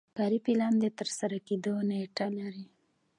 [0.17, 2.65] کاري پلان د ترسره کیدو نیټه لري.